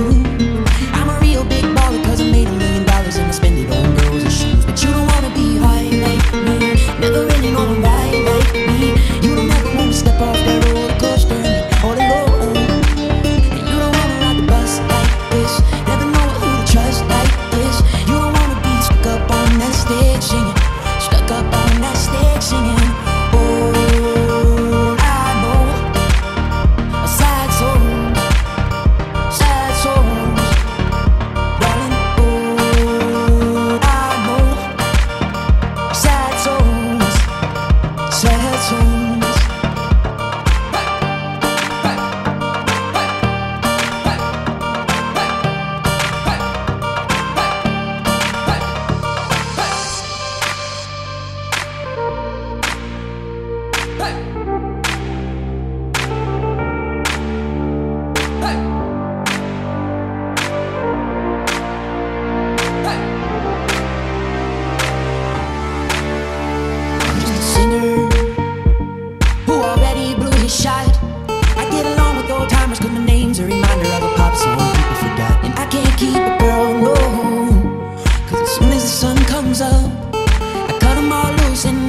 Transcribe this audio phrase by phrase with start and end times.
[0.00, 0.29] Ooh.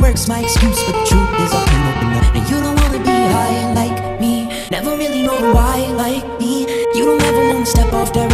[0.00, 2.34] work's my excuse, but truth is I can't open up.
[2.36, 4.48] And you don't wanna be high like me.
[4.70, 6.66] Never really know why like me.
[6.94, 8.27] You don't ever wanna step off that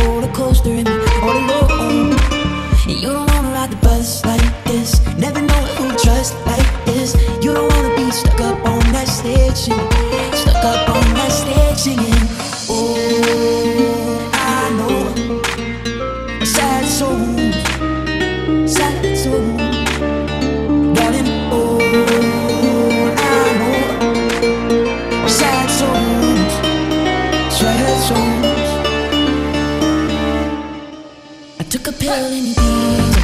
[31.74, 33.20] Took a pill in Ibiza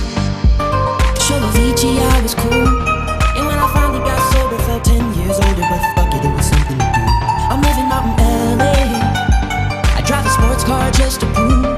[1.23, 2.51] Show Avicii, I was cool.
[2.51, 6.47] And when I finally got sober, felt 10 years older, but fuck it, it was
[6.47, 7.05] something to do.
[7.47, 8.75] I'm living out in LA.
[9.95, 11.70] I drive a sports car just to prove.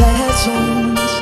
[0.00, 1.19] sad songs